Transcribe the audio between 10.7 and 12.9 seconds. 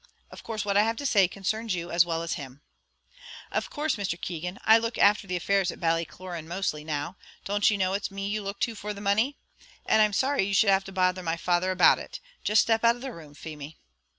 have to bother my father about it. Just step